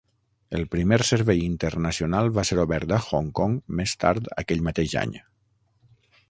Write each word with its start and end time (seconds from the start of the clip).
El 0.59 0.63
primer 0.75 0.97
servei 1.09 1.43
internacional 1.49 2.31
va 2.37 2.45
ser 2.51 2.57
obert 2.63 2.95
a 2.97 2.99
Hong 3.11 3.29
Kong 3.41 3.55
més 3.81 3.95
tard 4.05 4.31
aquell 4.45 4.65
mateix 4.71 4.97
any. 5.05 5.15